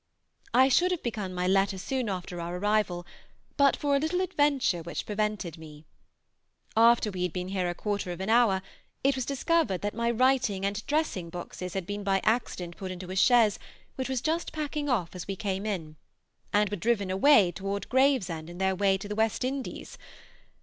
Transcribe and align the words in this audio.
I 0.55 0.67
should 0.67 0.89
have 0.89 1.03
begun 1.03 1.31
my 1.31 1.45
letter 1.45 1.77
soon 1.77 2.09
after 2.09 2.41
our 2.41 2.57
arrival, 2.57 3.05
but 3.55 3.77
for 3.77 3.95
a 3.95 3.99
little 3.99 4.21
adventure 4.21 4.81
which 4.81 5.05
prevented 5.05 5.59
me. 5.59 5.85
After 6.75 7.11
we 7.11 7.21
had 7.21 7.31
been 7.31 7.49
here 7.49 7.69
a 7.69 7.75
quarter 7.75 8.11
of 8.11 8.19
an 8.19 8.31
hour 8.31 8.63
it 9.03 9.13
was 9.15 9.27
discovered 9.27 9.81
that 9.81 9.93
my 9.93 10.09
writing 10.09 10.65
and 10.65 10.83
dressing 10.87 11.29
boxes 11.29 11.75
had 11.75 11.85
been 11.85 12.03
by 12.03 12.19
accident 12.23 12.77
put 12.77 12.89
into 12.89 13.11
a 13.11 13.15
chaise 13.15 13.59
which 13.93 14.09
was 14.09 14.21
just 14.21 14.51
packing 14.51 14.89
off 14.89 15.13
as 15.13 15.27
we 15.27 15.35
came 15.35 15.67
in, 15.67 15.97
and 16.51 16.71
were 16.71 16.77
driven 16.77 17.11
away 17.11 17.51
toward 17.51 17.87
Gravesend 17.87 18.49
in 18.49 18.57
their 18.57 18.73
way 18.75 18.97
to 18.97 19.07
the 19.07 19.13
West 19.13 19.43
Indies. 19.43 19.99